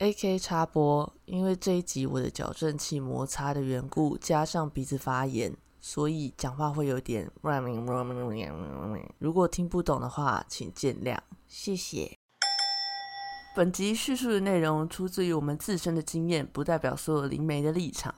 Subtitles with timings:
[0.00, 7.30] A K 插播，因为这一集我的矫正器摩擦的缘故，加上鼻子发炎，所以讲话会有点。
[9.18, 12.16] 如果听不懂的话，请见谅，谢谢。
[13.54, 18.14] 本集叙述的内容出自于我们自身的经验，不代表所有灵媒的立场。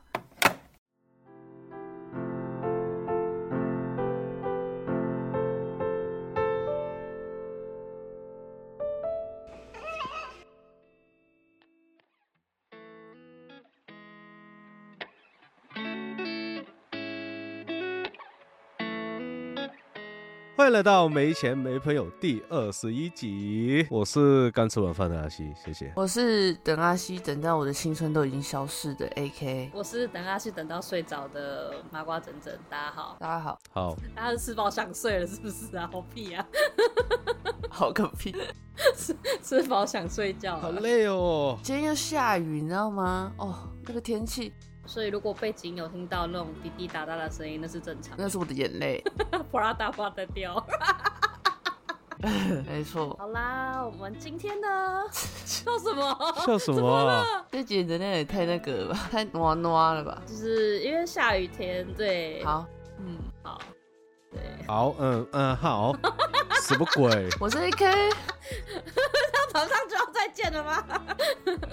[20.72, 25.92] 来到没钱没朋友第二十一集，我是刚吃完饭的阿西，谢谢。
[25.94, 35.86] 我是等阿西等到我的青春都已经消逝的 A K，我是等阿西等到睡着的麻瓜整整，大家好，大家好，好，大家是吃饱想睡了是不是啊？
[35.92, 36.46] 好屁啊，
[37.68, 38.34] 好个屁，
[38.96, 41.58] 吃吃饱想睡觉，好累哦。
[41.62, 43.30] 今天又下雨，你知道吗？
[43.36, 44.50] 哦，那个天气，
[44.86, 48.14] 所以如果背景有听到那种滴滴答答的声音，那是正常。
[48.18, 49.02] 那是我的眼泪，
[49.50, 50.64] 普拉达发的掉。
[52.68, 53.16] 没错。
[53.18, 56.16] 好啦，我们今天呢， 笑什么？
[56.46, 57.44] 笑什么啊？
[57.50, 60.22] 这集能量也太那个了吧，太暖暖了吧？
[60.26, 62.64] 就是因为下雨天，对，好，
[62.98, 63.60] 嗯，好，
[64.30, 65.96] 对，好，嗯嗯，好，
[66.62, 67.28] 什么鬼？
[67.40, 68.08] 我是 A K，
[69.32, 70.84] 那早上就要再见了吗？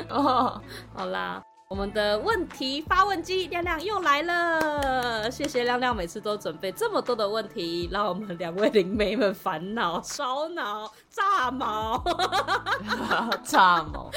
[0.10, 0.62] 哦，
[0.96, 12.04] 好啦，我们的问题发问机亮亮又来了，谢谢亮亮每次都准备这么多的问题，让我们两位灵媒们烦恼、烧脑、炸毛。
[13.46, 14.10] 炸毛，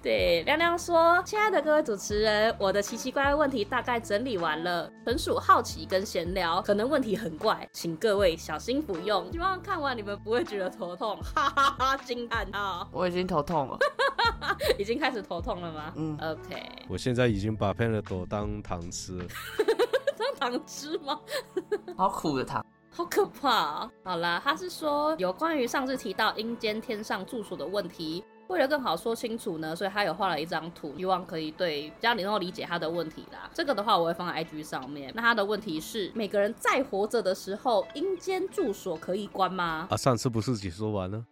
[0.00, 9.28] 对，亮亮说：“亲爱的各位主持人，我的奇奇怪怪问题大概整理完了，纯属好奇跟闲聊，可能问题很怪，请各位小心服用。
[9.32, 11.96] 希望看完你们不会觉得头痛， 哈哈哈！
[11.96, 13.76] 惊叹号，我已经头痛了。
[14.78, 15.92] 已经开始头痛了吗？
[15.96, 19.26] 嗯，OK，我现在已经把 Panadol 当糖吃了。
[20.18, 21.20] 当糖吃吗？
[21.96, 23.90] 好苦的糖，好可怕、啊！
[24.04, 33.50] 好啦，他是说有关于上次提到阴间天上住所的问题，为了更好说清楚呢，所以他有画了一张图，希望可以对比较能够理解他的问题啦。
[33.52, 35.12] 这个的话我会放在 IG 上面。
[35.14, 39.86] 那他的问题是：每个人在活着的时候，阴间住所可以关吗？
[39.90, 41.24] 啊，上次不是解说完了？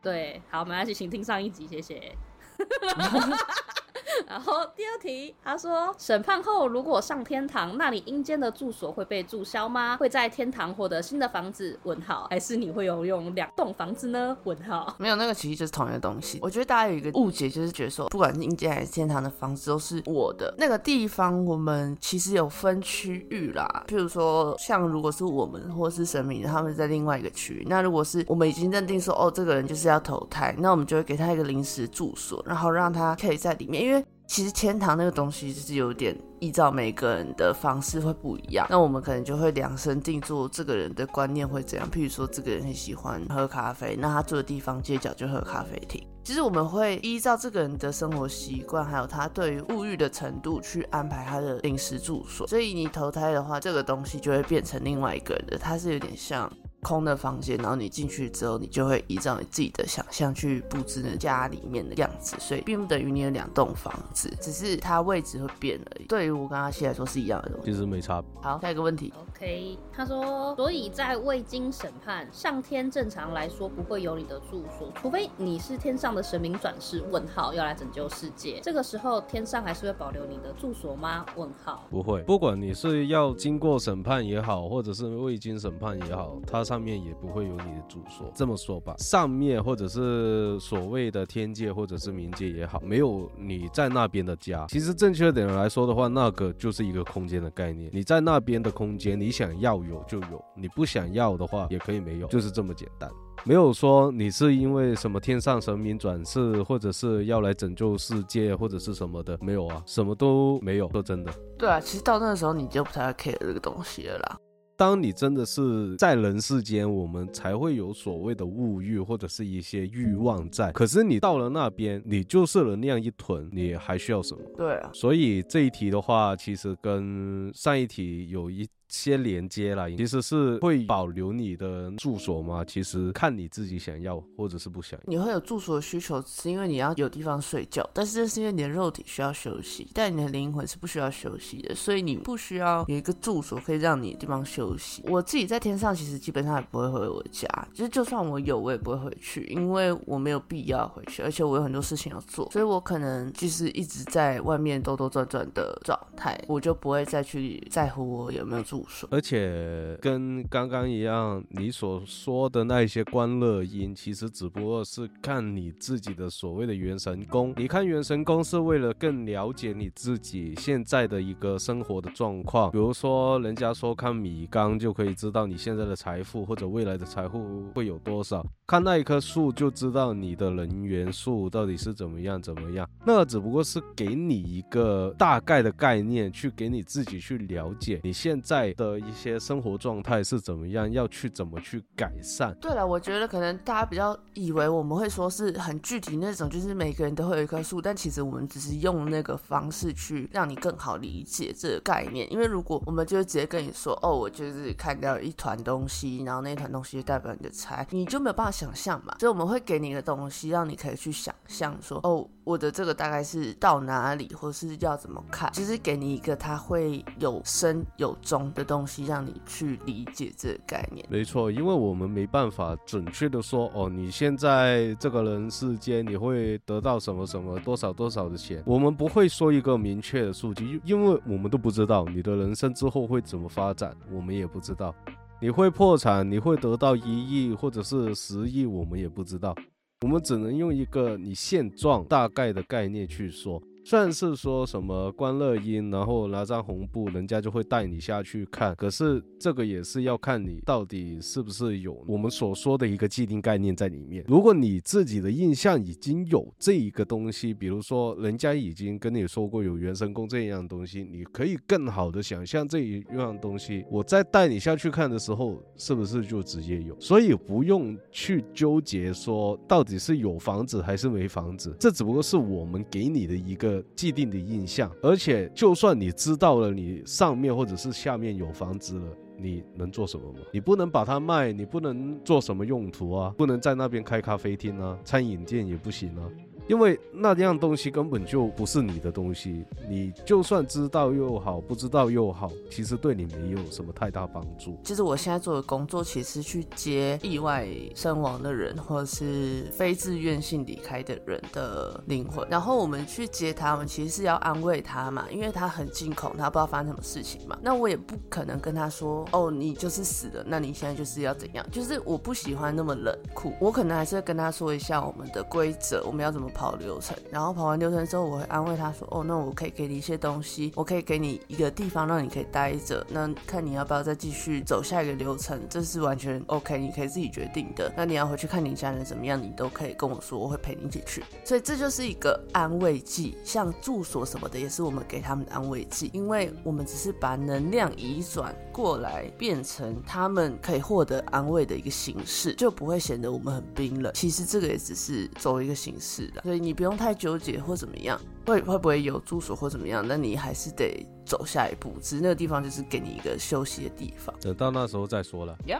[0.00, 2.16] 对，好，没关系，请听上一集，谢谢。
[4.26, 9.96] 然后第二题，他说审判后如果上天堂，那你阴间的住所会被注销吗？
[9.96, 11.78] 会在天堂获得新的房子？
[11.84, 14.36] 问号，还是你会有用两栋房子呢？
[14.44, 14.94] 问号。
[14.98, 16.38] 没有那个其实就是同一个东西。
[16.42, 20.54] 我觉得大家有一个误解，就是觉得说，不管是阴间还是天堂的房子都是我的。
[20.58, 27.66] 那个地方我们其实有分区域啦，譬如说，像如果是我们或是神明，他们在另外一个区域。
[27.68, 33.97] 那如果是我们已经认定说，哦，这个人就是要投胎，那我们就会给他一个临时住所，然后让他可以在里面，因为。
[34.28, 41.90] 其实天堂那个东西就是有点依照每个人的方式会不一样，那我们可能就会量身定做这个人的观念会怎样。
[41.90, 46.06] 譬如说，这个人很喜欢喝咖啡，那他住的地方街角就喝咖啡厅。
[46.22, 52.46] 其实我们会依照这个人的生活习惯，还有他对于物欲的程度去安排他的临时住所。
[52.46, 56.52] 所以你投胎的话，这个东西就会变成另外一个人的，它是有点像。
[56.82, 66.04] 空的房间，然后你进去之后，你就会依照你自己的想象去布置你家里面的样子，所以并不等于你有两栋房子，只是它位置会变而已。
[66.06, 67.72] 对于我跟阿西来说是一样的东西。
[67.72, 68.30] 其实没差别。
[68.40, 69.12] 好，下一个问题。
[69.34, 77.02] OK，他说，所以在未经审判，上天正常来说不会有你的住所，除非你是天上的神明转世。
[77.10, 81.24] 问号要来拯救世界，这个时候天上还是会保留你的住所吗？
[81.36, 81.84] 问号。
[81.90, 88.30] 不会，不管你是要经过审判也好，或者是未经审判也好，它上面也不会有你的住所。
[88.34, 94.66] 这么说吧，上面或者是所谓的天界或者是冥界也好，没有你在那边的家。
[94.68, 97.90] 其实正确点来说的话，那个就是一个空间的概念。
[97.90, 103.10] 你在那边的空间，你想要有就有，你不想要的话也可以没有，就是这么简单。
[103.44, 110.90] 没有说你是因为什么天上神明转世，或者是要来拯救世界，或者是什么的，没有啊，什么都没有。
[110.90, 114.36] 说真的，对啊，其实到那个时候你就不太 care 这个东西了啦。
[114.78, 120.70] 当你真的是在人世间，我们才会有所谓的物欲或者是一些欲望在。
[120.70, 124.40] 可是你到了那边，你就是了那样一囤，你还需要什么？
[124.56, 132.64] 对啊，所以这一题的话，其实跟上一题有一些连接啦，其实是会保留你的住所吗？
[132.64, 135.04] 其实看你自己想要或者是不想要。
[135.06, 145.02] 你会有住所的需求，是因为你要有地方睡觉，但是这是因为你的肉体需要休息，但你的灵魂是不需要休息的，所以你不需要有一个住所可以让你地方休息。
[145.06, 158.77] 我自己在天上其实基本上也不会回我家，就是就算我有，我也不会回去，因为我没有必要回去，而且我有很多事情要做，所以我可能就是一直在外面兜兜转转的状态，我就不会再去在乎我有没有住
[159.10, 167.52] 而且跟刚刚一样，你所说的那一些观乐音，其实只不过是看你自己的所谓的元神功。
[167.56, 182.88] 你看元神功是为了更了解你自己现在的一个生活的状况，比如说人家说看米缸就可以知道你现在的财富或者未来的财富会有多少，看那一棵树就知道你的人元素到底是怎么样怎么样。
[183.06, 192.54] 那只不过是给你一个大概的概念，去给你自己去了解你现在的一些生活状态是怎么样，要去怎么去改善。
[192.60, 202.30] 对了，我觉得可能大家比较以为我们会说是很具体那种，就是每个人都会有一棵树，但其实我们只是用那个方式去让你更好理解这个概念。
[202.32, 209.16] 因为如果我们就直接跟你说，哦，我就是看到一团东西，然后那团东西代表你的财，你就没有办法想象嘛。
[209.18, 215.52] 所以我们会给你一个东西，让你可以去想象说，哦，我的这个大概是到哪里，或是要怎么看。
[215.52, 221.06] 其实给你一个它会有深有中的东西，让你去理解这个概念。
[221.10, 234.94] 没错，因为我们没办法准确的说，哦，你现在这个人世间你会得到什么什么多少多少的钱，我们不会说一个明确的数据，因为我们都不知道你的人生之后会怎么发展，我们也不知道。
[235.38, 239.54] 你会破产，你会得到一亿或者是十亿，我们也不知道。
[240.02, 243.60] 我们只能用一个你现状大概的概念去说。
[243.88, 248.74] 算是说什么观乐音，然后拿张红布，人家就会带你下去看。
[248.74, 254.22] 可是这个也是要看你到底是不是有我们所说的一个既定概念在里面。
[254.28, 263.86] 如果你自己的印象已经有这一个东西，比如说人家已经跟你说过有原神功这样东西，你可以更好的想象这一样东西。
[263.90, 266.94] 我在带你下去看的时候，是不是就直接有？
[267.00, 273.77] 所以不用去纠结说到底是有房子还是没房子，这只不过是我们给你的一个。
[273.94, 280.40] 既定的印象，而且就算你知道了你上面或者是下面有房子了，你能做什么吗？
[280.52, 283.34] 你不能把它卖，你不能做什么用途啊？
[283.36, 286.28] 不能在那边开咖啡厅啊，餐饮店也不行啊。
[286.68, 294.78] 因为那样东西根本就不是你的东西，你就算知道又好，不知道又好，其实对你没有什么太大帮助。
[294.84, 307.58] 其实我现在做的工作，其实去接意外身亡的人，或者是非自愿性离开的人的灵魂，然后我们去接他们，其实是要安慰他嘛，因为他很惊恐，他不知道发生什么事情嘛。
[307.62, 311.64] 那我也不可能跟他说，哦，你就是死了，那你现在就是要怎样？
[311.70, 316.46] 就是我不喜欢那么冷酷，我可能还是会跟他说一下我们的规则，我们要怎么。
[316.58, 323.06] 跑流程，然后跑完流程之后，我会安慰他说：“哦，那我可以给你一些东西，我可以给你一个地方让你可以待着。
[323.08, 327.92] 那看你要不要再继续走下一个流程，这是完全 OK，你可以自己决定的。
[327.96, 331.22] 那你要回去看你家人怎么样，你都可以跟我说，我会陪你一起去。
[331.44, 344.12] 所以这就是一个安慰剂，像住所什么的也是我们给他们的安慰剂，因为我们只是把能量移转过来，变成他们可以获得安慰的一个形式，就不会显得我们很冰冷。
[344.12, 350.02] 其实这个也只是走一个形式的。”所以你不用太纠结或怎么样，会会不会有住所或怎么样？
[350.08, 354.34] 那你还是得走下一步，只是那个地方就是给你一个休息的地方。
[354.40, 355.54] 等到那时候再说了。
[355.66, 355.78] 呀，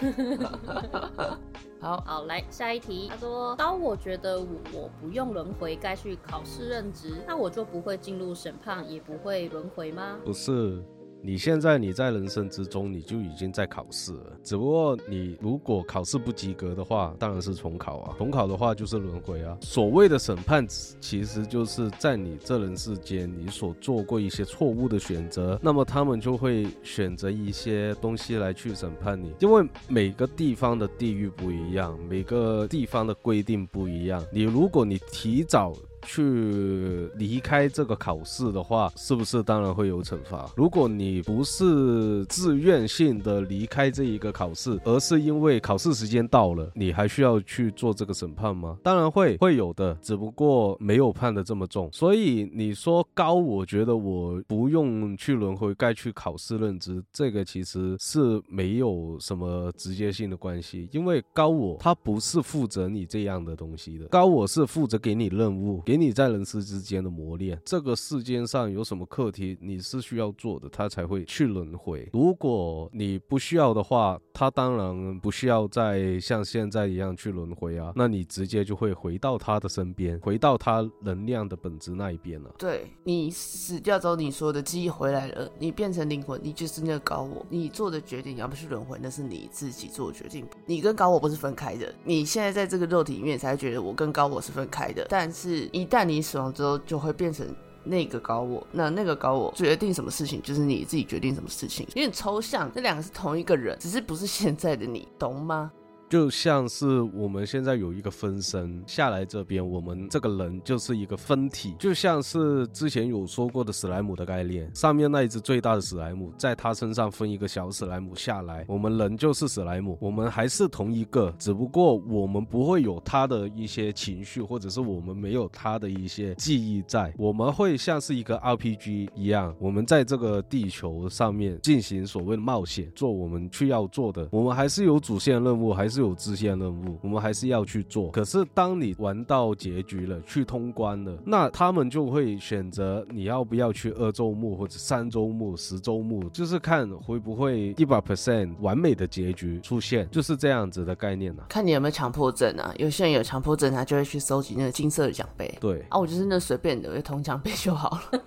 [1.80, 3.08] 好好来下一题。
[3.08, 10.18] 他说：当我觉得我不用轮回，该去考试任职，那我就不会进入审判，也不会轮回吗？
[10.26, 10.84] 不是。
[11.24, 14.36] 你现在你在人生之中，你就已经在考试了。
[14.42, 18.16] 只不过你如果考试不及格的话，当然是重考啊。
[18.18, 19.56] 重考的话就是轮回啊。
[19.60, 20.66] 所谓的审判，
[21.00, 29.32] 其实就是在你这人世间，你所做过一些错误的选择，那么他们就会选择一些东西来去审判你。
[29.38, 34.20] 因为每个地方的地域不一样，每个地方的规定不一样。
[34.32, 35.72] 你如果你提早。
[36.02, 40.50] 去离开这个考试的话，是不是当然会有惩罚？
[40.56, 48.76] 如果你不是自愿性的离开这一个考试，而是因为考试时间到了，你还需要去做这个审判吗？
[48.82, 51.88] 当然会，会有的，只不过没有判的这么重。
[51.92, 65.82] 所以你说高，我觉得我不用去轮回，该去考试任职，这个其实是没有什么直接性的关系，因为高我他不是负责你这样的东西的，高我是负责给你任务。
[65.92, 67.60] 给你在人世之间的磨练。
[67.66, 72.08] 这个世间上有什么课题你是需要做的，他才会去轮回。
[72.14, 77.92] 如果你不需要的话，他当然不需要再像现在一样去轮回啊。
[77.94, 82.50] 那你直接就会回到他的身边，回到他能量的本质那一边了。
[82.56, 87.44] 对你死掉之后，你说的记忆回来了，你变成灵魂，你就是那个高我。
[87.50, 90.46] 你做的决定你要不去轮回，那是你自己做的决定。
[90.64, 91.94] 你跟高我不是分开的。
[92.02, 97.44] 你现在在这个肉体里面才觉得我跟高我是分开的，但是一旦你死亡之后，就会变成
[97.82, 98.64] 那个高我。
[98.70, 102.70] 那那个高我决定什么事情，就是你自己决定什么事情，有点抽象。
[102.72, 105.72] 这两个是同一个人，只是不是现在的你，懂吗？
[106.12, 136.01] 就像是我们现在有一个分身下来这边，我们这个人就是一个分体，就像是之前有说过的史莱姆的概念，上面那一只最大的史莱姆，在他身上分一个小史莱姆下来，我们人就是史莱姆，我们还是同一个，只不过我们不会有他的一些情绪，或者是我们没有他的一些记忆在，我们会像是一个 RPG 一样，我们在这个地球上面进行所谓的冒险，做我们去要做的，我们还是有主线任务，还是。
[136.02, 138.10] 有支线任务，我们还是要去做。
[138.10, 151.42] 可是当你玩到结局了，去通关了，那他们就会选择你要不要去二周目或者三周目、十周目，就是看会不会一百 percent 完美的结局出现，就是这样子的概念呢。
[151.48, 152.74] 看你有没有强迫症啊？
[152.76, 155.52] 有些人有强迫症，他就会去收集那个金色的奖杯。
[155.60, 158.22] 对啊，我就是那随便的，就铜奖杯就好了，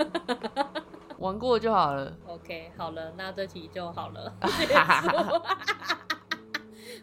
[1.19, 2.11] 玩过就好了。
[2.27, 4.33] OK，好了，那这题就好了。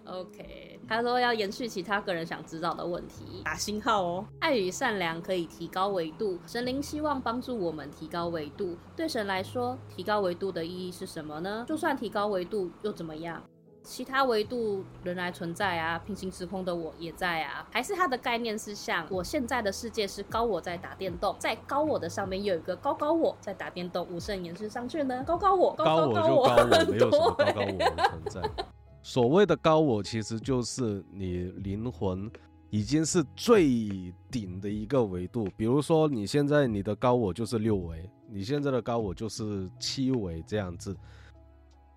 [0.04, 4.26] OK，他说要延续其他个人想知道的问题，打星号哦。
[4.40, 8.76] 爱与善良可以提高维度，神灵希望帮助我们提高维度。
[8.96, 11.64] 对神来说，提高维度的意义是什么呢？
[11.66, 13.42] 就算提高维度又怎么样？
[13.84, 17.66] 其他维度仍然存在啊，平行时空的我也在啊。
[17.72, 25.25] 还是他的概念是像我现在的世界是高我在打电动，在高我的上面有一个高高我在打电动，无甚延伸上去呢？
[25.26, 28.64] 高高我，高我就高我，没有什么高高我的存在。
[29.02, 32.30] 所谓的高我，其实就是你灵魂
[32.71, 35.49] 已经是最顶的一个维度。
[35.56, 40.97] 比如说，你现在你的高我就是六维，你现在的高我就是七维这样子。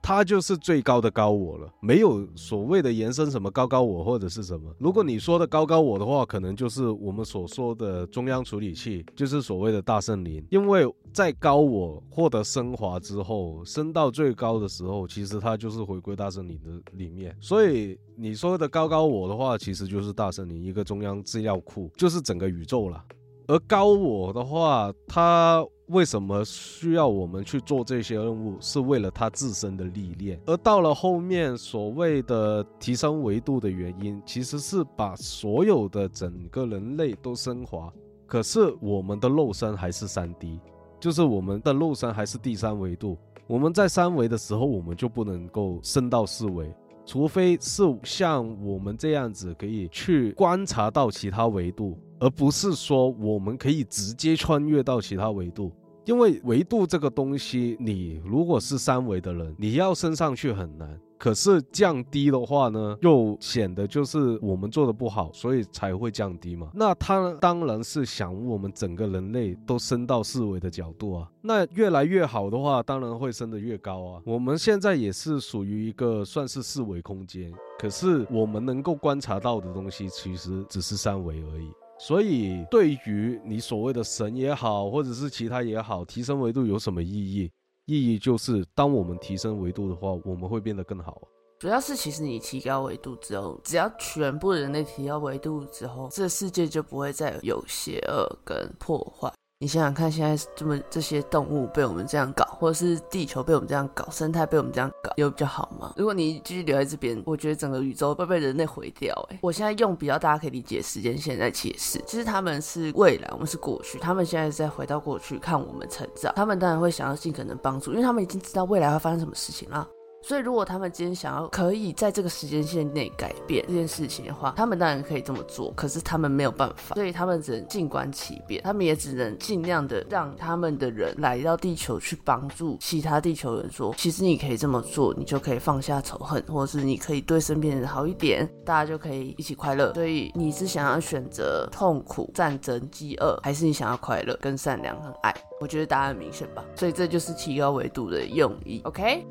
[0.05, 4.71] 他就是最高的高我了，没有所谓的延伸什么高高我或者是什么。
[4.77, 10.45] 如果你说的高高我的话，可能就是我们所说的中央处理器，就是所谓的大圣灵。
[10.51, 17.35] 因为在高我获得升华之后，升到最高的时候，其实它就是回归大圣灵的里面。
[17.41, 23.03] 所以你说的高高我的话，其实就是大圣灵一个中央资料库，就是整个宇宙了。
[23.47, 25.65] 而高我的话，它。
[25.87, 28.57] 为什么需要我们去做这些任务？
[28.59, 30.39] 是为了他自身的历练。
[30.45, 37.93] 而到了后面，所谓的提升维度的原因，其实是把所有的整个人类都升华。
[38.25, 40.59] 可是我们的肉身还是三 D，
[40.99, 43.17] 就是我们的肉身还是第三维度。
[43.45, 46.73] 我们在三维的时候，我们就不能够升到四维。
[47.05, 55.71] 除非是像我们这样子，可以去观察到其他维度，而不是说我们可以直接穿越到其他维度。
[56.05, 60.99] 因为维度这个东西，你如果是三维的人，你要升上去很难。
[61.17, 66.69] 可是降低的话呢，又显得就是我们做的不好，所以才会降低嘛。
[66.75, 71.27] 那他当然是想我们整个人类都升到四维的角度啊。
[71.41, 74.21] 那越来越好的话，当然会升得越高啊。
[74.25, 81.71] 我们现在也是属于一个算是四维空间，可是我们能够观察到的东西其实只是三维而已。
[81.97, 87.49] 所以对于你所谓的神也好，或者是其他也好，提升维度有什么意义？
[87.85, 91.21] 意义就是，当我们提升维度的话，我们会变得更好。
[91.57, 99.31] 主要是，其实你提高维度之后，只要全部人类提高维度之后，这世界就不会再有邪恶跟破坏。
[99.65, 105.91] 你想想看，现在这么这些动物被我们这样搞，或者是地球被我们这样搞，生态被我们这样搞，有比较好吗？
[105.97, 109.11] 如果你继续留在这边，我觉得整个宇宙会被人类毁掉。
[109.31, 119.87] 哎，我现在用比较大家可以理解时间线在解释，其实他们是未来，我们是过去，他们现在在回到过去看我们成长，他们当然会想要尽可能帮助，因为他们已经知道未来会发生什么事情了。
[120.27, 125.71] 所以，如果他们今天想要可以在这个时间线内改变这件事情的话，他们当然可以这么做。
[125.73, 128.63] 可是他们没有办法，所以他们只能静观其变。
[128.63, 139.93] 他们也只能尽量的让他们的人来到地球去帮助其他地球人，说其实你可以这么做，你就可以放下仇恨，或者是你可以对身边人好一点，大家就可以一起快乐。
[139.93, 145.31] 所以你是想要选择痛苦、战争、饥饿，还是你想要快乐、跟善良、和爱？
[145.61, 146.65] 我觉得答案很明显吧。
[146.75, 148.81] 所以这就是提高维度的用意。
[148.85, 149.23] OK。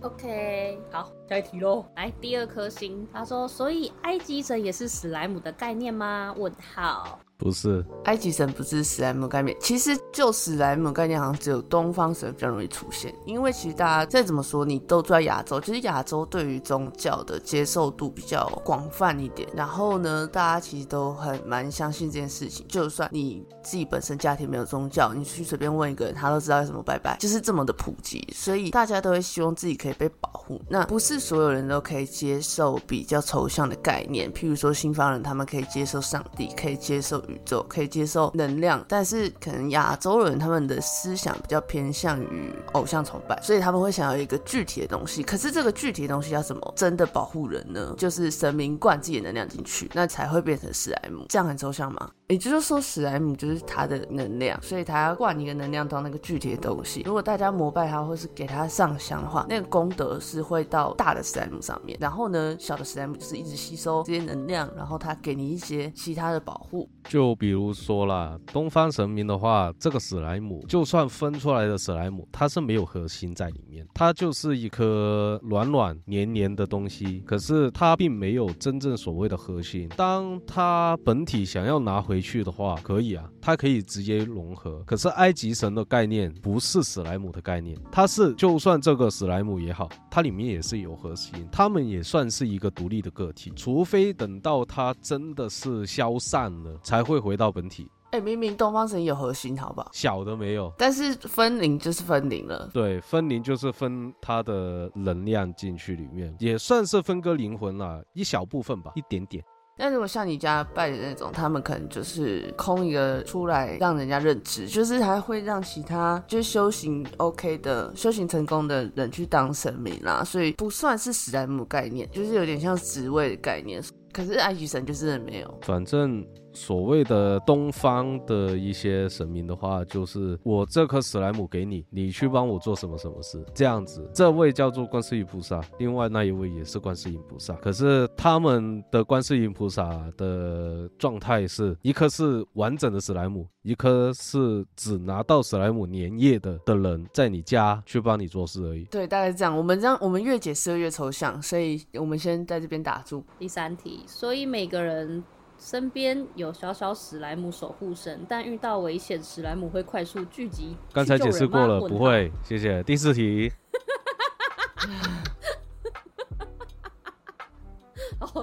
[0.00, 1.84] OK，好，下一题喽。
[1.96, 6.34] 来，第二颗星，他说，所以埃及神也是史莱姆的概念吗？
[6.36, 7.20] 问号。
[7.42, 19.48] 不是，埃及神不是史莱姆概念，其实就史莱姆概念好像只有东方神比较容易出现，因为其实大家再怎么说，你都住在亚洲，其实亚洲对于宗教的接受度比较广泛一点。
[19.56, 30.62] 然后呢，大家其实都很蛮相信这件事情，就算你自己本身家庭没有宗教，你去随便问一个人，他都知道要怎么拜拜，就是这么的普及，所以大家都会希望自己可以被保护。
[30.68, 37.20] 那不是所有人都可以接受比较抽象的概念，譬如说西方人，他们可以接受上帝，可以接受。
[37.32, 45.22] 宇宙可以接受能量，但是可能亚洲人他们的思想比较偏向于偶像崇拜，所以他们会想要一个具体的东西。
[45.22, 47.94] 可是这个具体的东西要怎么真的保护人呢？
[47.98, 51.24] 就是神明灌自己的能量进去，那才会变成史莱姆。
[51.28, 52.10] 这样很抽象吗？
[52.32, 57.02] 也就是说，史莱姆就是他的能量，所以他要灌一个能量到那个具体的东西。
[57.04, 66.88] 如果大家膜拜他或是给他上香的话，那个功德是会到大的史莱姆上面，然后呢，小的史莱姆是一直吸收这些能量，然后他给你一些其他的保护。
[67.04, 79.86] 就比如说啦，东方神明的话，这个史莱姆就算分出来的史莱姆，它是没有核心在里面，它就是一颗软软黏黏的东西，可是它并没有真正所谓的核心。
[79.96, 84.82] 当它本体想要拿回去的话，可以啊，它可以直接融合。
[84.86, 96.78] 可是埃及神的概念不是史莱姆的概念，它是就算这个史莱姆也好，它里面也是有核心，他们也算是一个独立的个体，除非等到它真的是消散了。
[96.92, 97.88] 才会回到本体。
[98.10, 99.88] 哎，明明东方神有核心，好不好？
[99.94, 102.68] 小的没有，但是分灵就是分灵了。
[102.70, 109.42] 对，分灵就是分它的能量进去里面，也算是分割灵魂了一小部分吧，一点点。
[109.84, 123.82] 那如果像你家拜的那种，他们可能就是空一个出来让人家认知，就是还会让其他就是修行 OK 的、修行成功的人去当神明啦，所以不算是史莱姆概念，就是有点像职位的概念。
[124.12, 126.24] 可是埃及神就是没有，反正。
[126.52, 134.08] 所谓的东方的一些神明的话，就是我这颗史莱姆给你，你去帮我做什么什么事，这样子。
[134.14, 137.54] 这位叫做观世音菩萨，另外那一位也是观世音菩萨。
[137.54, 148.84] 可是他们的观世音菩萨的状态是一颗是完整的史莱姆，一颗是只拿到史莱姆粘液的的人，在你家去帮你做事而已。
[148.84, 149.56] 对，大概是这样。
[149.56, 153.24] 我们这样，我们越解释越抽象，所以我们先在这边打住。
[153.38, 155.22] 第三题，所以每个人。
[155.62, 160.76] 身边有小小史莱姆守护神，但遇到危险，史莱姆会快速聚集。
[160.92, 162.32] 刚才解释过了，不会。
[162.42, 162.82] 谢谢。
[162.82, 163.52] 第四题。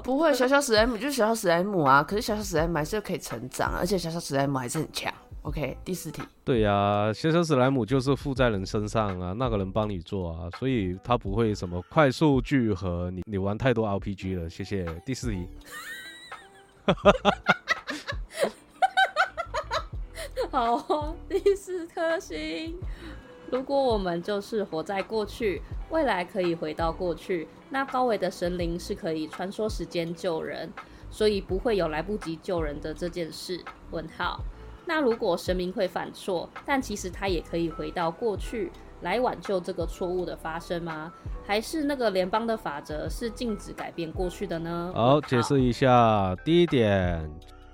[0.01, 2.01] 不会，小小史莱姆就是小小史莱姆啊。
[2.01, 5.13] 可是小小史莱姆还是可以成长，而且小小史莱姆还是很强。
[5.41, 6.21] OK，第四题。
[6.45, 13.11] 对呀，小小史莱姆就是附在人身上啊，那个人帮你做啊，所以他不会什么快速聚合。
[13.11, 14.49] 你你玩太多 RPG 了。
[14.49, 14.85] 谢谢。
[15.05, 15.45] 第四题。
[20.51, 22.77] 好，第四颗星。
[23.51, 30.71] 如果我们就是活在过去，未来可以回到过去，那高维的神灵是可以穿梭时间救人，
[31.09, 33.63] 所以不会有来不及救人的这件事。
[33.91, 34.41] 问号。
[34.85, 38.71] 那如果神明会犯错，但其实他也可以回到过去。
[39.01, 41.11] 来挽救这个错误的发生吗？
[41.45, 44.91] 还是那个联邦的法则是禁止改变过去的呢？
[44.93, 46.35] 好，解释一下。
[46.45, 47.27] 第一点，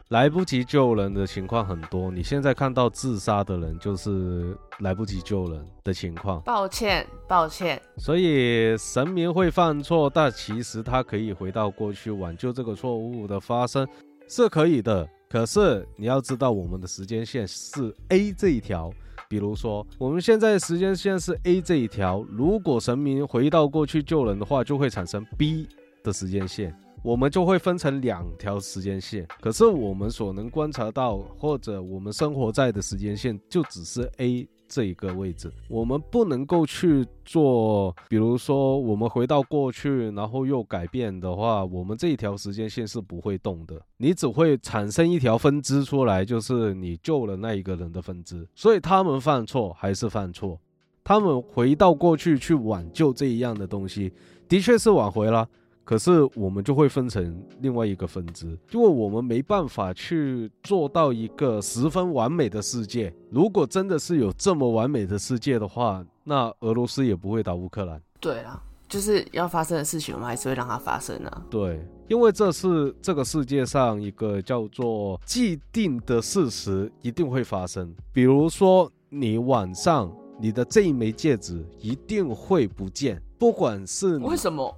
[0.10, 2.10] 来不及救人的情况很多。
[2.10, 6.40] 你现在看到自杀的人，就是来不及救人的情况。
[6.44, 7.82] 抱歉，抱歉。
[7.98, 13.86] 所以神明会犯错，但其实他可以回到过去挽救这个错误的发生，
[14.30, 15.06] 是可以的。
[15.28, 18.90] 可是你要知道，我们的时间线是 A 这一条。
[19.28, 25.68] 比如说，我们现在时间线是 A 这一条，如果神明回到过去救人的话，就会产生 B
[26.04, 29.28] 的时间线，我们就会分成两条时间线。
[29.39, 34.48] 可是我们所能观察到，或者我们生活在的时间线，就只是 A。
[34.68, 37.96] 这一个位置，我们不能够去做。
[38.10, 43.80] 比如说，我们回到过去，然后又改变的话，我们这一条时间线是不会动的。
[43.98, 48.46] 你只会产生一条分支出来，就是你救了那一个人的分支。
[48.56, 50.60] 所以他们犯错还是犯错，
[51.04, 54.12] 他们回到过去去挽救这一样的东西，
[54.50, 55.48] 的确是挽回了。
[55.86, 63.13] 可是我们就会分成另外一个分支，因为我们没办法去做到一个十分完美的世界。
[63.30, 68.02] 如果真的是有这么完美的世界的话，那俄罗斯也不会打乌克兰。
[68.19, 71.45] 对啊，就是要发生的事情，我们还是会让它发生啊。
[71.52, 77.93] 对，因为这是这个世界上一个叫做既定的事实，一定会发生。
[78.12, 83.21] 比如说，你晚上你的这一枚戒指一定会不见。
[83.46, 84.76] 不管是为什么，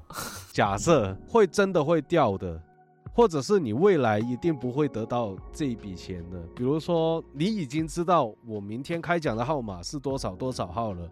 [0.52, 2.62] 假设会真的会掉的，
[3.14, 6.38] 或者是你未来一定不会得到这一笔钱的。
[6.54, 11.10] 比如说，你已经知道我明天开奖的号码是多少多少号了，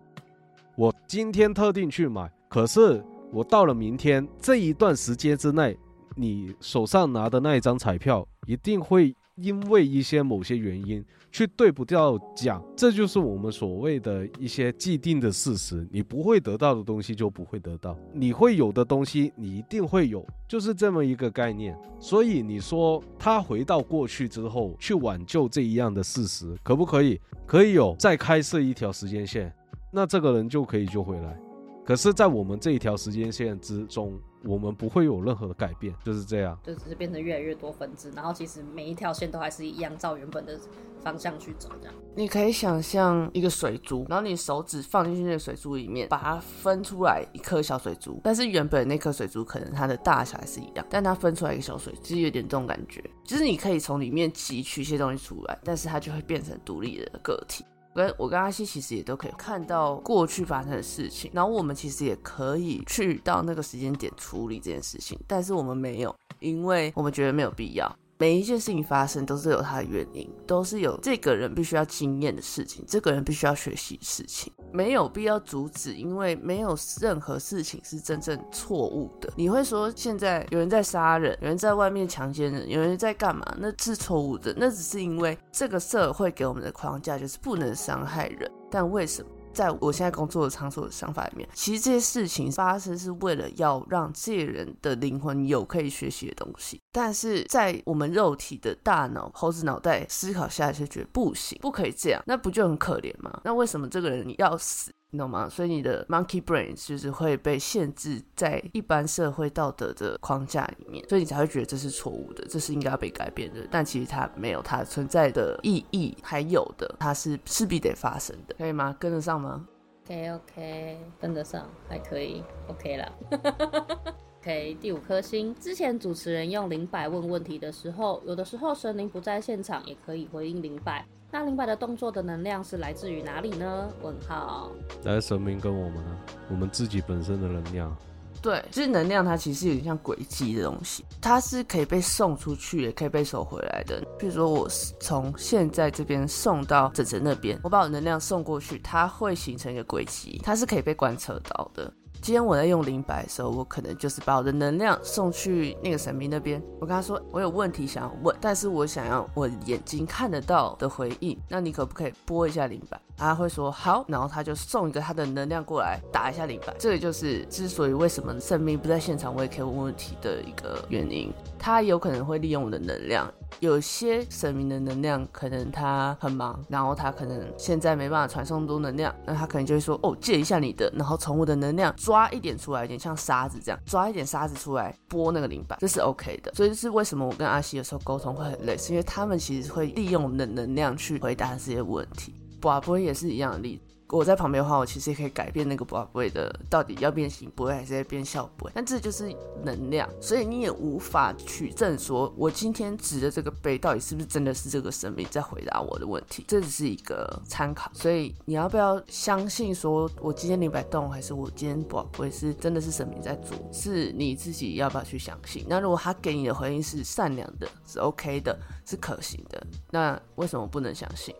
[0.75, 5.79] 我今天特定去买，可是我到了明天这一段时间之内，
[6.13, 9.15] 你手上拿的那一张彩票一定会。
[9.37, 11.03] 因为一些某些原因
[11.35, 15.85] 去对不掉讲，这就是我们所谓的一些既定的事实。
[15.91, 21.77] 你不会得到的东西就不会得到，你会有的东西你一定会有，就是这么一个概念。
[21.99, 27.19] 所以你说他回到过去之后去挽救这一样的事实，可不可以？
[27.45, 29.53] 可以有，再开设一条时间线，
[29.91, 31.37] 那这个人就可以救回来。
[31.83, 40.59] 可是，在我们这一条时间线之中，我们不会有任何的改变，就是这样，就只是变成越来越多分支，然后其实每一条线都还是一样，照原本的
[41.01, 41.95] 方向去走，这样。
[42.15, 57.65] 你可以想象一个水珠，然后你手指放进去那个水珠里面，把它分出来一颗小水珠，但是原本那颗水珠可能它的大小还是一样，但它分出来一个小水，其实有点这种感觉，就是你可以从里面汲取一些东西出来，但是它就会变成独立的个体。
[57.95, 67.89] 跟我跟阿西其实也都可以看到过去发生的事情，然后我们其实也可以去到那个时间点处理这件事情，但是我们没有，因为我们觉得没有必要。
[68.17, 79.29] 每一件事情发生都是有它的原因，都是有这个人必须要经验的事情，这个人必须要学习事情，没有必要阻止，因为没有任何事情是真正错误的。
[79.35, 83.45] 你会说现在有人在杀人，有人在外面强奸人，有人在干嘛？
[83.59, 89.29] 那是错误的，那只是因为这个社会给我们的框架就是不能伤害人，但为什么？
[89.55, 103.39] 在我现在工作的场所的想法里面，其实这些事情发生是为了要让这些人的灵魂有可以学习的东西，但是在我们肉体的大脑、猴子脑袋思考下就，觉得不行，不可以这样，那不就很可怜吗？
[103.43, 104.91] 那为什么这个人要死？
[105.17, 105.47] 懂吗？
[105.49, 113.67] 所以你的 monkey brain 就是会被限制在一般社会道德的框架里面，所以你才会觉得这是错误的，这是应该要被改变的。
[113.69, 118.95] 但其实它没有它存在的意义，还有的它是势必得发生的，可以吗？
[118.99, 119.67] 跟得上吗
[120.05, 123.11] ？OK OK，跟得上，还可以，OK 了。
[124.39, 125.55] OK，第五颗星。
[125.55, 131.03] 之前主持人用灵摆问问题的时候，有的时候神灵不在现场也可以回应灵摆。
[131.37, 133.89] 那灵摆的动作的能量是来自于哪里呢？
[134.01, 134.71] 问号。
[135.03, 136.17] 来神明跟我们啊，
[136.49, 137.93] 我们自己本身的能量。
[138.41, 144.01] 对，就是能量，它其实有点像轨迹的东西，它是可以被送出去，也可以被收回来的。
[144.17, 144.65] 比如说，我
[145.01, 151.91] 从现在这边送到整整那边，我把我能量送过去，它会形成一个轨迹，它是可以被观测到的。
[152.25, 156.59] 今天我在用灵摆的时候，我可能就是把我的能量送去那个神明那边。
[156.79, 161.39] 我跟他说，我有问题想要问，但是我想要我眼睛看得到的回应。
[161.47, 162.99] 那你可不可以拨一下灵摆？
[163.15, 166.73] 他会说好，然后他就送一个他的能量过来打一下灵摆。
[166.79, 171.31] 这个就是之所以为什么神明不在现场，我也可以问问题的一个原因。
[171.59, 173.31] 他有可能会利用我的能量。
[173.59, 186.53] 有些神明的能量可能他很忙，然后他可能现在没办法传送多能量，那他可能就会说哦借一下你的，然后从我的能量抓一点出来，有点像沙子这样，抓一点沙子出来拨那个灵摆，这是 OK 的。
[186.53, 192.33] 所以这是为什么我跟阿西有时候沟通会很累，是因为他们其实会利用我们的能量去回答这些问题。
[192.59, 193.94] 不不会也是一样的例子。
[194.09, 207.89] 我在旁边的话，我其实也可以改变那个不会的到底要变形不会还是变效不会，但这就是能量，所以你也无法取证说我今天指的这个杯到底是不是真的是这个神明在回答我的问题，这只是一个参考。
[207.93, 215.65] 所以你要不要相信说我今天灵摆动，还是我今天不会是真的是神明在做，是你自己要不要去相信？
[215.67, 221.33] 那如果他给你的回应是善良的，是 OK 的，是可行的，那为什么不能相信？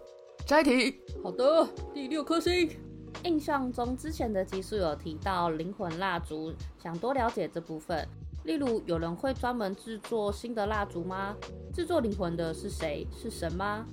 [0.46, 2.70] 下一题，好的，第六颗星。
[3.24, 8.08] 印象中之前的集数有提到灵魂蜡烛，想多了解这部分。
[8.44, 11.36] 例如，有人会专门制作新的蜡烛吗？
[11.74, 13.08] 制作灵魂的是谁？
[13.12, 13.88] 是神吗？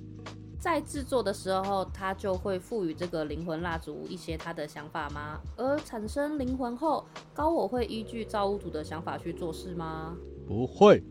[0.59, 5.41] 在制作的时候，他就会赋予这个灵魂蜡烛一些他的想法吗？
[5.57, 10.15] 而产生灵魂后，高我会依据造物主的想法去做事吗？
[10.47, 11.03] 不会。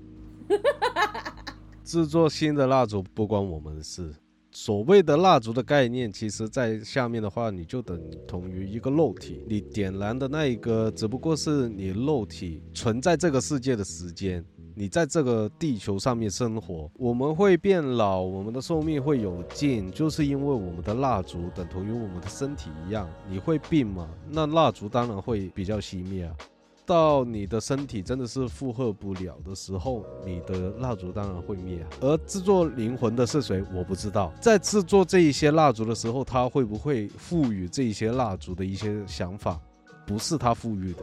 [1.83, 4.15] 制作新的蜡烛不关我们的事。
[4.55, 9.43] 所谓的蜡烛的概念，其实在下面的话，你就等同于一个肉体。
[9.49, 14.45] 你点燃的那一个，只不过是你肉体存在这个世界的时间。
[14.75, 23.09] 你在这个地球上面生活，我们会变老，我们的寿命会有尽，就是因为我们的蜡烛等同于我们的身体一样。
[23.29, 24.09] 你会病吗？
[24.31, 26.35] 那蜡烛当然会比较熄灭啊。
[26.85, 31.87] 到你的身体真的是负荷不了的时候，你的蜡烛当然会灭。
[32.01, 33.65] 而制作灵魂的是谁？
[33.73, 34.33] 我不知道。
[34.41, 39.61] 在制作这一些蜡烛的时候，他会不会赋予这一些蜡烛的一些想法？
[40.05, 41.03] 不是他赋予的，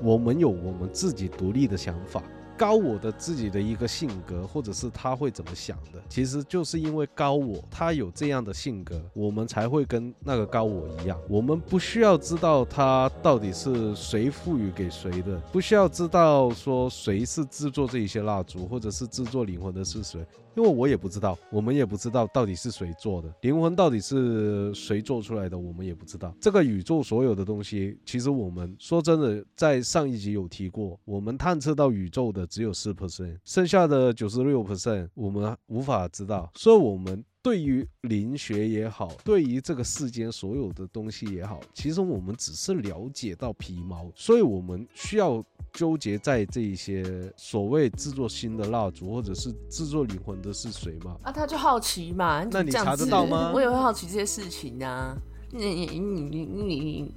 [0.00, 2.22] 我们有我们自己独立的想法，
[2.60, 11.18] 高我的自己的一个性格，或者是他会怎么想的，其实就是因为高我他有这样的性格，我们才会跟那个高我一样。
[11.26, 20.20] 我们不需要知道他到底是谁赋予给谁的，不需要知道说谁是制作这一些蜡烛，或者是制作灵魂的是谁。
[20.54, 26.34] 因为我也不知道，我们也不知道到底是谁做的灵魂到底是谁做出来的，我们也不知道。
[26.40, 36.50] 这个宇宙所有的东西，其实我们说真的，在上一集有提过，我们探测到宇宙的只有四 percent，剩下的九十六 percent 我们无法知道。
[36.54, 37.24] 所以，我们。
[37.42, 51.16] 对于灵学也好，对于这个世间所有的东西也好，其实我们只是了解到皮毛，所以我们需要纠结在这一些所谓制作新的蜡烛，或者是制作灵魂的是谁吗？
[51.22, 55.16] 啊，他就好奇嘛，那你查得到吗我也会好奇这些事情啊。
[55.52, 57.14] 你你你你你，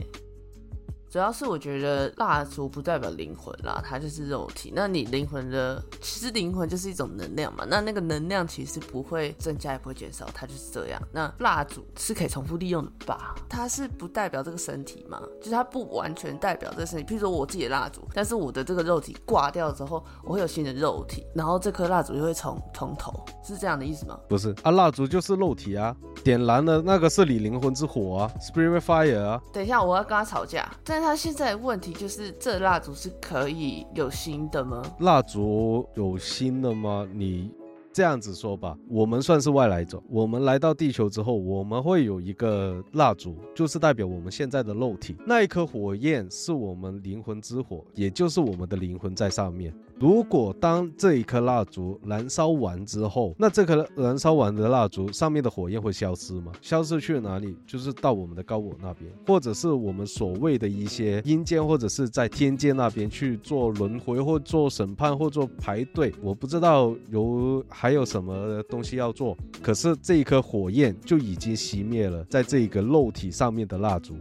[1.13, 4.73] 主要是我觉得蜡烛不代表灵魂啦，它就是肉体。
[4.76, 7.63] 那你灵魂的，其实灵魂就是一种能量嘛。
[7.69, 10.99] 那那个能量其实不会增加也不会减少，它就是这样。
[11.12, 13.36] 那蜡烛是可以重复利用的吧？
[13.47, 15.21] 它是不代表这个身体嘛？
[15.39, 17.06] 就是它不完全代表这个身体。
[17.06, 24.19] 譬如说我自己的蜡烛，但是我的这个肉体挂掉之后，我会有新的肉体，然后这颗蜡烛就会从从头，是这样的意思吗？
[24.28, 29.39] 不是啊，蜡烛就是肉体啊，点燃的那个是你灵魂之火啊，spirit fire 啊。
[29.54, 30.67] 等一下，我要跟他吵架。
[30.84, 34.81] 但他现在问题就是，这蜡烛是可以有新的吗？
[34.99, 37.05] 蜡烛有新的吗？
[37.13, 37.51] 你
[37.91, 40.01] 这样子说吧，我们算是外来者。
[40.09, 45.17] 我们来到地球之后，我们会有一个蜡烛，就是代表我们现在的肉体。
[45.27, 49.75] 那一颗火焰是我们灵魂之火，也就是我们的灵魂在上面。
[49.99, 56.51] 如果当这一颗蜡烛燃烧完之后，那这颗燃烧完的蜡烛上面的火焰会消失吗？
[56.62, 57.56] 消失去了哪里？
[57.65, 66.13] 就是到我们的高我那边，或者是我们所谓的一些阴间，或者是在天界那边去做轮回，或做审判，或做排队。
[66.21, 74.15] 我不知道有还有什么东西要做，可是这一颗火焰就已经熄灭了，在这一个肉体上面的蜡烛。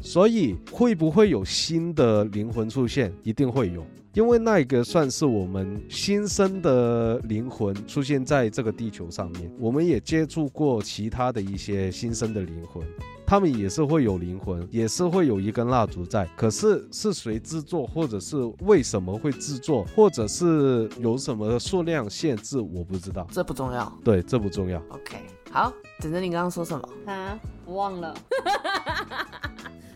[0.00, 3.12] 所以会不会有新的灵魂出现？
[3.24, 3.84] 一定会有，
[4.18, 9.48] 因为那个算是我们新生的灵魂出现在这个地球上面。
[9.60, 12.84] 我们也接触过其他的一些新生的灵魂，
[13.24, 16.28] 他们也是会有灵魂，也是会有一根蜡烛在。
[16.36, 23.24] 可是是谁制作，或者是为什么会制作，或者是有什么数量限制，我不知道。
[23.30, 23.92] 这不重要。
[24.02, 24.82] 对，这不重要。
[24.88, 25.16] OK，
[25.52, 26.88] 好，等着你刚刚说什么？
[27.06, 28.12] 啊，我 忘了。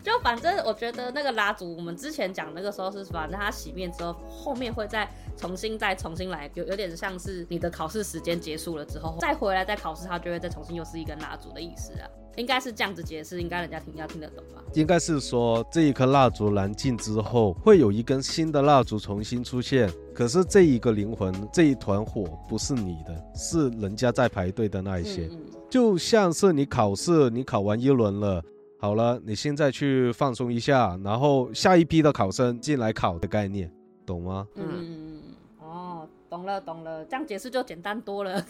[0.03, 14.61] 就反正我觉得那个蜡烛，我们之前讲那个时候是，反正它熄灭之后，后面会再重新再重新来，有有点像是你的考试时间结束了之后，再回来再考试，它就会再重新又是一根蜡烛的意思啊，应该是这样子解释，应该人家听要听得懂吧？
[14.73, 19.89] 应该是说这一颗蜡烛燃尽之后，会有一根新的蜡烛重新出现。
[20.13, 25.29] 可是这一个灵魂，这一团火不是你的，是人家在排队的那一些。
[25.31, 28.43] 嗯嗯就像是你考试，你考完一轮了，
[28.83, 33.71] 好了，你现在去放松一下，然后下一批的考生进来考的概念，
[34.05, 34.45] 懂吗？
[34.55, 35.21] 嗯
[35.57, 38.35] 哦，懂了懂了，这样解释就简单多了。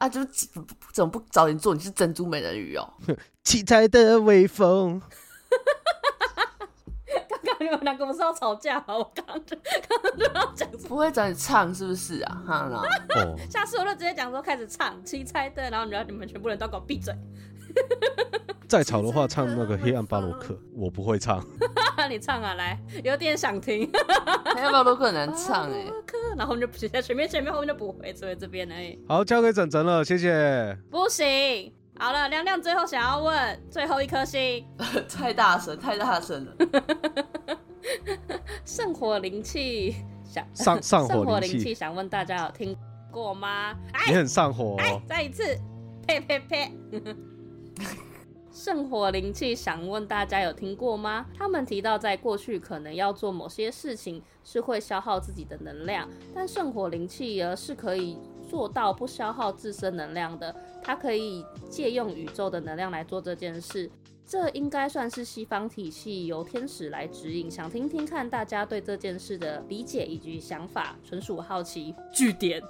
[0.00, 0.48] 啊，就怎
[0.90, 1.74] 怎么不早点做？
[1.74, 2.94] 你是珍珠美人鱼哦。
[3.44, 4.96] 七彩的微风，
[7.28, 8.96] 刚刚你们两个不是要吵架吗？
[8.96, 9.54] 我刚刚就
[9.86, 10.66] 刚刚就要讲？
[10.88, 12.42] 不会找你唱是不是啊？
[12.46, 12.82] 哈啦，
[13.16, 17.14] 哦，下次我就直接讲说开始唱七彩的，然后你们你们全部人都给我闭嘴。
[18.68, 21.42] 再吵的话唱那个黑暗巴洛克，我不会唱。
[22.10, 23.90] 你唱啊，来，有点想听。
[24.54, 25.86] 黑暗巴洛克很难唱哎、
[26.36, 28.98] 然后我们就写在前面，前面后面就不会，只会这边而已。
[29.08, 30.76] 好，交给整整了，谢谢。
[30.90, 34.64] 不行，好了，亮亮最后想要问最后一颗星，
[35.08, 36.54] 太大声，太大声了。
[38.66, 42.76] 圣火灵气想上上火灵气想问大家有听
[43.10, 43.74] 过吗？
[44.06, 44.76] 你哎很上火。
[45.08, 45.42] 再一次，
[46.06, 46.72] 呸呸呸！
[48.52, 51.24] 圣火灵气想问大家有听过吗？
[51.36, 63.88] 他们提到在过去可能要做某些事情是会消耗自己的能量，但圣火灵气而是可以做到不消耗自身能量的，它可以借用宇宙的能量来做这件事。
[64.26, 71.94] 这应该算是西方体系由天使来指引，想听听看大家对这件事的理解以及想法，纯属好奇。
[72.12, 72.60] 据点。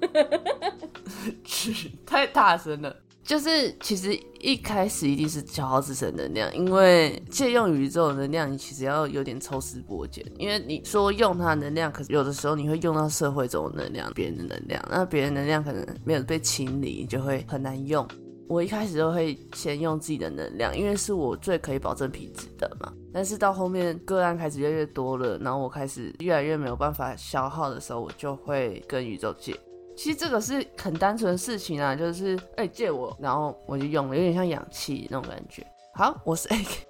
[2.06, 2.96] 太大声了。
[3.30, 10.26] 就是其实一开始一定是消耗自身能量，因为借用宇宙能量，你其实要有点抽丝剥茧。
[10.36, 18.04] 因为你说用它能量，可是有的时候你会用到社会中的能量、别人的能量，那别人能量可能没有被清理，你就会很难用。
[18.48, 22.92] 我一开始都会先用自己的能量，因为是我最可以保证品质的嘛。
[23.12, 29.56] 但是到后面个案开始越来越多了，然后我开始越来越没有办法消耗的时候，我就会跟宇宙借。
[30.02, 35.62] 其实这个是很单纯的事情啊，就是哎、借我，然后我就用了，有点像氧气那种感觉。
[35.92, 36.86] 好，我是 A K，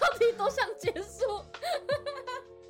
[0.00, 1.44] 到底多想结束？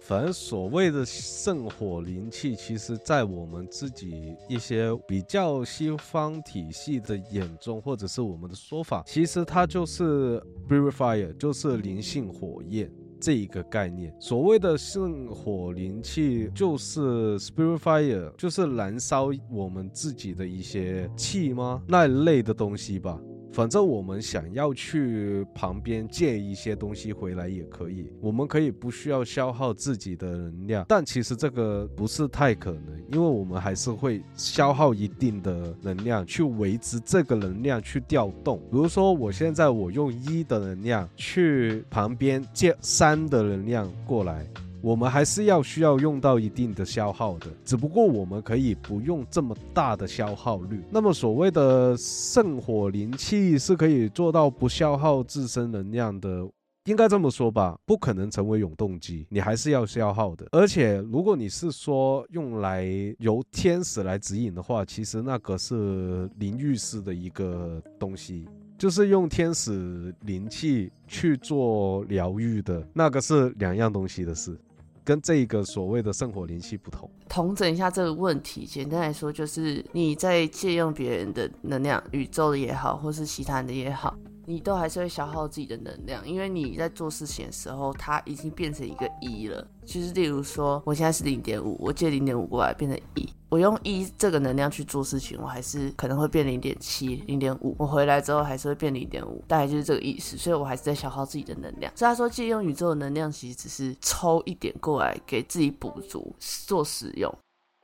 [0.00, 12.92] 反正所谓的圣火灵气，其实在我们自己一些比较西方体系的眼中，或者是我们的说法，其实它就是 purifier，就是灵性火焰。
[13.22, 21.80] 这一个概念，所谓的圣火灵气就是 spirit fire，就是燃烧我们自己的一些气吗？
[21.86, 23.16] 那一类的东西吧。
[23.52, 38.58] 反正我们想要去旁边借一些东西回来也可以，我们可以不需要消耗自己的能量，但其实这个不是太可能，因为我们还是会消耗一定的能量去维持这个能量去调动。
[38.70, 44.46] 比如说，我现在我用一的能量去旁边借三的能量过来。
[44.82, 50.82] 我们还是要需要用到一定的消耗的，只不过我们可以不用这么大的消耗率。
[50.90, 56.44] 那么所谓的圣火灵气是可以做到不消耗自身能量的，
[56.86, 60.46] 应该这么说吧，不可能成为永动机，你还是要消耗的。
[60.50, 62.84] 而且如果你是说用来
[63.20, 68.48] 由天使来指引的话，其实那个是灵域式的一个东西。
[68.78, 74.58] 就是用天使灵气去做疗愈的那个是两样东西的事。
[75.04, 84.16] 跟这个所谓的圣火联系不同，同整一下这个问题，简单来说就是你在借用别人的能量，宇宙的也好，或是其他的也好，
[84.52, 89.66] 你都还是会消耗自己的能量，因为你在做事情的时候，它已经变成一个一了。
[89.86, 100.36] 就是例如说，我现在是零点五，我借零点五过来变成一，我用一这个能量去做事情，我还是可能会变零点七、零点五，我回来之后还是会变零点五，大概就是这个意思。
[100.36, 101.90] 所以我还是在消耗自己的能量。
[101.96, 106.36] 所以他说，借用宇宙的能量，其实只是抽一点过来给自己补足
[106.66, 107.34] 做使用。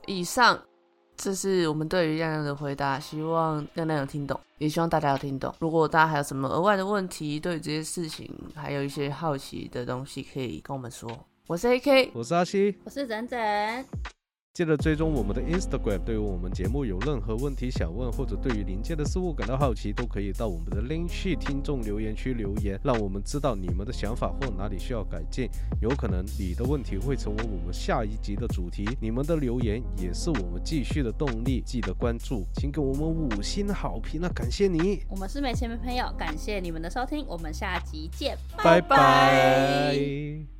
[0.06, 0.62] 以上，
[1.18, 5.52] 这是我们对于亮亮的回答，希望亮亮有听懂，也希望大家有听懂。
[5.58, 11.10] 如果大家还有什么额外的问题，对于这些事情还有一些好奇的东西，可以跟我们说。
[11.48, 13.36] 我是 AK，我是阿西，我是整整，
[14.58, 15.98] 记得追踪我们的 Instagram。
[15.98, 25.48] 对于我们节目有任何问题想问，或者对于临界的事物感到好奇，都可以到我们的 Link 去听众留言区留言，让我们知道你们的想法或哪里需要改进。
[25.80, 31.62] 有可能你的问题会成为我们下一集的主题，你们的留言也是我们继续的动力。
[31.64, 34.28] 记得关注，请给我们五星好评啊！
[34.34, 40.57] 感谢你，我们是没钱没朋友，感谢你们的收听，我们下集见，拜拜